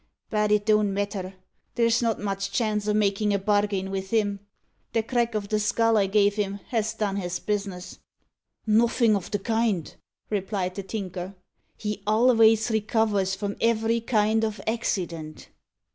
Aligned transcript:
"But 0.31 0.51
it 0.51 0.65
don't 0.65 0.95
matter. 0.95 1.35
There's 1.75 2.01
not 2.01 2.19
much 2.19 2.51
chance 2.51 2.87
o' 2.87 2.93
makin' 2.95 3.31
a 3.31 3.37
bargin 3.37 3.91
vith 3.91 4.09
him. 4.09 4.39
The 4.93 5.03
crack 5.03 5.35
o' 5.35 5.41
the 5.41 5.59
skull 5.59 5.95
I 5.95 6.07
gave 6.07 6.37
him 6.37 6.55
has 6.69 6.95
done 6.95 7.17
his 7.17 7.39
bus'ness." 7.39 7.99
"Nuffin' 8.65 9.15
o' 9.15 9.19
the 9.19 9.37
kind," 9.37 9.93
replied 10.31 10.73
the 10.73 10.81
Tinker. 10.81 11.35
"He 11.77 12.01
alvays 12.07 12.71
recovers 12.71 13.35
from 13.35 13.55
every 13.61 13.99
kind 14.01 14.43
of 14.43 14.59
accident." 14.65 15.49